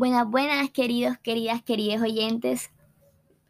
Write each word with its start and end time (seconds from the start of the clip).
Buenas, 0.00 0.26
buenas, 0.26 0.70
queridos, 0.70 1.18
queridas, 1.18 1.62
queridos 1.62 2.00
oyentes. 2.00 2.70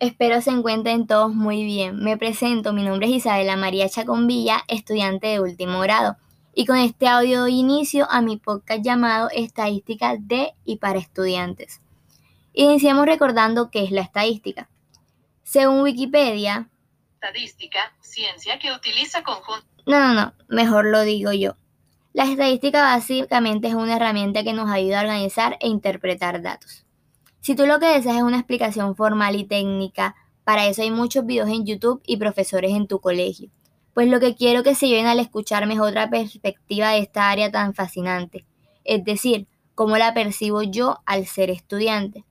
Espero 0.01 0.41
se 0.41 0.51
encuentren 0.51 1.07
todos 1.07 1.33
muy 1.33 1.63
bien. 1.63 2.03
Me 2.03 2.17
presento, 2.17 2.73
mi 2.73 2.83
nombre 2.83 3.07
es 3.07 3.13
Isabela 3.13 3.55
María 3.55 3.89
Chaconvilla, 3.89 4.65
estudiante 4.67 5.29
de 5.29 5.39
último 5.39 5.79
grado. 5.79 6.17
Y 6.53 6.67
con 6.67 6.79
este 6.79 7.07
audio 7.07 7.43
doy 7.43 7.61
inicio 7.61 8.11
a 8.11 8.21
mi 8.21 8.37
podcast 8.37 8.83
llamado 8.83 9.29
Estadística 9.33 10.17
de 10.19 10.53
y 10.65 10.79
para 10.79 10.99
estudiantes. 10.99 11.83
Iniciamos 12.53 13.07
recordando 13.07 13.71
qué 13.71 13.85
es 13.85 13.93
la 13.93 14.01
estadística. 14.01 14.69
Según 15.45 15.83
Wikipedia... 15.83 16.69
Estadística, 17.15 17.95
ciencia 18.01 18.59
que 18.59 18.73
utiliza 18.73 19.23
conjunto... 19.23 19.69
No, 19.87 20.01
no, 20.01 20.15
no, 20.15 20.35
mejor 20.49 20.87
lo 20.87 21.03
digo 21.03 21.31
yo. 21.31 21.55
La 22.13 22.25
estadística 22.25 22.83
básicamente 22.83 23.69
es 23.69 23.75
una 23.75 23.95
herramienta 23.95 24.43
que 24.43 24.53
nos 24.53 24.69
ayuda 24.69 24.99
a 24.99 25.03
organizar 25.03 25.57
e 25.61 25.69
interpretar 25.69 26.43
datos. 26.43 26.85
Si 27.41 27.55
tú 27.55 27.67
lo 27.67 27.79
que 27.79 27.87
deseas 27.87 28.17
es 28.17 28.23
una 28.23 28.39
explicación 28.39 28.97
formal 28.97 29.37
y 29.37 29.45
técnica, 29.45 30.17
para 30.43 30.67
eso 30.67 30.83
hay 30.83 30.91
muchos 30.91 31.25
videos 31.25 31.49
en 31.49 31.65
YouTube 31.65 32.03
y 32.05 32.17
profesores 32.17 32.73
en 32.73 32.89
tu 32.89 33.01
colegio. 33.01 33.51
Pues 33.95 34.09
lo 34.09 34.19
que 34.19 34.35
quiero 34.35 34.65
que 34.65 34.75
se 34.75 34.89
lleven 34.89 35.07
al 35.07 35.21
escucharme 35.21 35.75
es 35.75 35.81
otra 35.81 36.11
perspectiva 36.11 36.91
de 36.91 36.99
esta 36.99 37.31
área 37.31 37.53
tan 37.53 37.75
fascinante, 37.75 38.45
es 38.83 39.05
decir, 39.05 39.47
cómo 39.77 39.97
la 39.97 40.13
percibo 40.13 40.63
yo 40.63 40.99
al 41.07 41.27
ser 41.27 41.49
estudiante. 41.49 42.25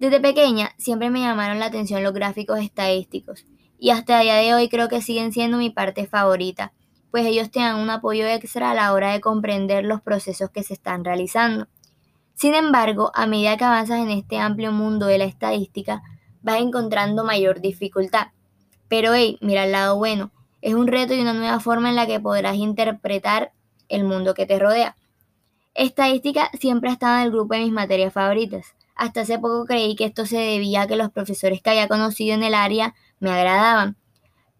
Desde 0.00 0.20
pequeña 0.20 0.72
siempre 0.76 1.08
me 1.08 1.20
llamaron 1.20 1.60
la 1.60 1.66
atención 1.66 2.02
los 2.02 2.12
gráficos 2.12 2.58
estadísticos 2.58 3.46
y 3.78 3.90
hasta 3.90 4.18
el 4.18 4.24
día 4.24 4.34
de 4.34 4.54
hoy 4.54 4.68
creo 4.68 4.88
que 4.88 5.02
siguen 5.02 5.32
siendo 5.32 5.56
mi 5.56 5.70
parte 5.70 6.06
favorita, 6.06 6.72
pues 7.10 7.26
ellos 7.26 7.50
te 7.50 7.60
dan 7.60 7.76
un 7.76 7.90
apoyo 7.90 8.26
extra 8.26 8.70
a 8.70 8.74
la 8.74 8.92
hora 8.92 9.12
de 9.12 9.20
comprender 9.20 9.84
los 9.84 10.00
procesos 10.00 10.50
que 10.50 10.62
se 10.62 10.74
están 10.74 11.04
realizando. 11.04 11.68
Sin 12.34 12.54
embargo, 12.54 13.10
a 13.14 13.26
medida 13.26 13.56
que 13.56 13.64
avanzas 13.64 14.00
en 14.00 14.10
este 14.10 14.38
amplio 14.38 14.72
mundo 14.72 15.06
de 15.06 15.18
la 15.18 15.24
estadística, 15.24 16.02
vas 16.42 16.60
encontrando 16.60 17.24
mayor 17.24 17.60
dificultad. 17.60 18.28
Pero 18.88 19.14
hey, 19.14 19.38
mira 19.40 19.64
el 19.64 19.72
lado 19.72 19.96
bueno, 19.96 20.30
es 20.60 20.74
un 20.74 20.86
reto 20.86 21.14
y 21.14 21.20
una 21.20 21.32
nueva 21.32 21.60
forma 21.60 21.88
en 21.88 21.96
la 21.96 22.06
que 22.06 22.20
podrás 22.20 22.56
interpretar 22.56 23.52
el 23.88 24.04
mundo 24.04 24.34
que 24.34 24.46
te 24.46 24.58
rodea. 24.58 24.96
Estadística 25.74 26.50
siempre 26.58 26.90
ha 26.90 26.92
estado 26.92 27.16
en 27.16 27.22
el 27.22 27.30
grupo 27.30 27.54
de 27.54 27.60
mis 27.60 27.72
materias 27.72 28.12
favoritas. 28.12 28.74
Hasta 28.94 29.20
hace 29.20 29.38
poco 29.38 29.64
creí 29.64 29.94
que 29.94 30.04
esto 30.04 30.26
se 30.26 30.38
debía 30.38 30.82
a 30.82 30.86
que 30.86 30.96
los 30.96 31.10
profesores 31.10 31.62
que 31.62 31.70
había 31.70 31.86
conocido 31.86 32.34
en 32.34 32.42
el 32.42 32.54
área 32.54 32.94
me 33.20 33.30
agradaban, 33.30 33.96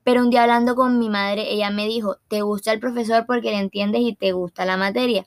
pero 0.08 0.22
un 0.22 0.30
día 0.30 0.44
hablando 0.44 0.74
con 0.74 0.98
mi 0.98 1.10
madre, 1.10 1.52
ella 1.52 1.70
me 1.70 1.86
dijo, 1.86 2.16
te 2.28 2.40
gusta 2.40 2.72
el 2.72 2.80
profesor 2.80 3.26
porque 3.26 3.50
le 3.50 3.58
entiendes 3.58 4.00
y 4.00 4.14
te 4.14 4.32
gusta 4.32 4.64
la 4.64 4.78
materia. 4.78 5.26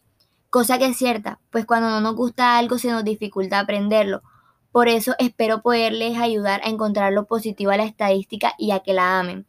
Cosa 0.50 0.80
que 0.80 0.88
es 0.88 0.98
cierta, 0.98 1.40
pues 1.52 1.68
cuando 1.68 1.92
no 1.92 2.02
nos 2.02 2.16
gusta 2.16 2.58
algo 2.58 2.80
se 2.80 2.90
nos 2.90 3.04
dificulta 3.04 3.60
aprenderlo. 3.60 4.24
Por 4.72 4.88
eso 4.88 5.14
espero 5.20 5.62
poderles 5.62 6.18
ayudar 6.18 6.62
a 6.64 6.70
encontrar 6.70 7.14
lo 7.14 7.28
positivo 7.28 7.70
a 7.70 7.78
la 7.78 7.84
estadística 7.84 8.56
y 8.58 8.72
a 8.72 8.80
que 8.80 8.94
la 8.94 9.20
amen. 9.20 9.46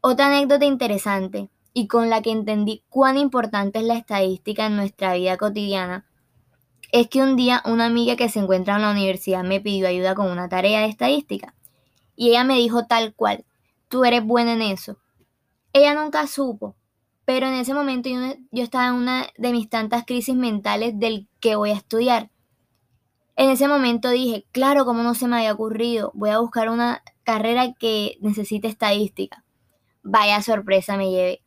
Otra 0.00 0.28
anécdota 0.28 0.64
interesante 0.64 1.50
y 1.74 1.86
con 1.86 2.08
la 2.08 2.22
que 2.22 2.30
entendí 2.30 2.82
cuán 2.88 3.18
importante 3.18 3.80
es 3.80 3.84
la 3.84 3.98
estadística 3.98 4.64
en 4.64 4.76
nuestra 4.76 5.12
vida 5.12 5.36
cotidiana 5.36 6.06
es 6.92 7.08
que 7.08 7.20
un 7.20 7.36
día 7.36 7.60
una 7.66 7.84
amiga 7.84 8.16
que 8.16 8.30
se 8.30 8.38
encuentra 8.38 8.76
en 8.76 8.80
la 8.80 8.92
universidad 8.92 9.44
me 9.44 9.60
pidió 9.60 9.86
ayuda 9.86 10.14
con 10.14 10.30
una 10.30 10.48
tarea 10.48 10.80
de 10.80 10.86
estadística 10.86 11.52
y 12.16 12.30
ella 12.30 12.44
me 12.44 12.54
dijo 12.54 12.86
tal 12.86 13.12
cual, 13.12 13.44
tú 13.96 14.04
eres 14.04 14.22
buena 14.22 14.52
en 14.52 14.60
eso. 14.60 14.98
Ella 15.72 15.94
nunca 15.94 16.26
supo, 16.26 16.76
pero 17.24 17.46
en 17.46 17.54
ese 17.54 17.72
momento 17.72 18.10
yo, 18.52 18.62
estaba 18.62 18.88
en 18.88 18.92
una 18.92 19.26
de 19.38 19.52
mis 19.52 19.70
tantas 19.70 20.04
crisis 20.04 20.34
mentales 20.34 20.98
del 20.98 21.30
que 21.40 21.56
voy 21.56 21.70
a 21.70 21.76
estudiar. 21.76 22.30
En 23.36 23.48
ese 23.48 23.68
momento 23.68 24.10
dije, 24.10 24.44
claro, 24.52 24.84
como 24.84 25.02
no 25.02 25.14
se 25.14 25.28
me 25.28 25.36
había 25.36 25.54
ocurrido, 25.54 26.12
voy 26.12 26.28
a 26.28 26.40
buscar 26.40 26.68
una 26.68 27.02
carrera 27.24 27.72
que 27.72 28.18
necesite 28.20 28.68
estadística. 28.68 29.44
Vaya 30.02 30.42
sorpresa 30.42 30.98
me 30.98 31.10
llevé. 31.10 31.42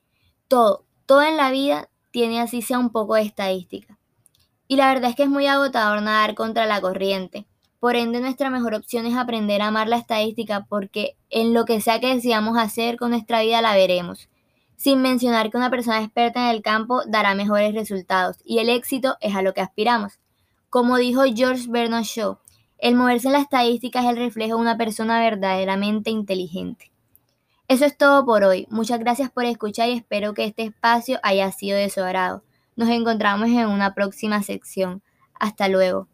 Todo, 0.48 0.88
todo 1.06 1.22
en 1.22 1.38
la 1.38 1.52
vida 1.52 1.88
tiene 2.10 2.42
así 2.42 2.64
sea 2.64 2.80
un 2.80 2.90
poco 2.90 3.14
de 3.14 3.22
estadística. 3.22 4.00
Y 4.68 4.76
la 4.76 4.92
verdad 4.92 5.12
es 5.12 5.16
que 5.16 5.24
es 5.24 5.30
muy 5.30 5.46
agotador 5.46 6.02
nadar 6.02 6.34
contra 6.34 6.66
la 6.66 6.82
corriente. 6.82 7.46
Por 7.80 7.96
ende, 7.96 8.20
nuestra 8.20 8.50
mejor 8.50 8.74
opción 8.74 9.06
es 9.06 9.16
aprender 9.16 9.62
a 9.62 9.68
amar 9.68 9.88
la 9.88 9.98
estadística 9.98 10.66
porque 10.68 11.16
en 11.30 11.54
lo 11.54 11.64
que 11.66 11.80
sea 11.80 12.00
que 12.00 12.14
deseamos 12.14 12.58
hacer 12.58 12.98
con 12.98 13.12
nuestra 13.12 13.42
vida 13.42 13.62
la 13.62 13.74
veremos. 13.74 14.28
Sin 14.76 15.02
mencionar 15.02 15.50
que 15.50 15.58
una 15.58 15.70
persona 15.70 16.02
experta 16.02 16.50
en 16.50 16.56
el 16.56 16.62
campo 16.62 17.04
dará 17.06 17.36
mejores 17.36 17.74
resultados 17.74 18.38
y 18.44 18.60
el 18.60 18.70
éxito 18.70 19.18
es 19.22 19.36
a 19.36 19.42
lo 19.42 19.54
que 19.54 19.62
aspiramos. 19.62 20.20
Como 20.70 20.98
dijo 20.98 21.24
George 21.34 21.68
Bernard 21.70 22.04
Shaw, 22.04 22.38
el 22.78 22.96
moverse 22.96 23.28
en 23.28 23.34
la 23.34 23.40
estadística 23.40 24.02
es 24.02 24.08
el 24.08 24.18
reflejo 24.18 24.56
de 24.56 24.62
una 24.62 24.78
persona 24.78 25.20
verdaderamente 25.20 26.12
inteligente. 26.12 26.92
Eso 27.68 27.86
es 27.86 27.98
todo 27.98 28.26
por 28.26 28.44
hoy. 28.44 28.68
Muchas 28.70 29.00
gracias 29.00 29.30
por 29.32 29.46
escuchar 29.46 29.90
y 29.90 29.94
espero 29.94 30.34
que 30.34 30.46
este 30.46 30.64
espacio 30.64 31.20
haya 31.24 31.52
sido 31.52 31.78
de 31.78 31.90
su 31.90 32.02
agrado. 32.02 32.44
Nos 32.76 32.90
encontramos 32.90 33.50
en 33.50 33.68
una 33.68 33.94
próxima 33.94 34.42
sección. 34.44 35.02
Hasta 35.34 35.68
luego. 35.68 36.08